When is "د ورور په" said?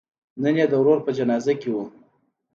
0.69-1.11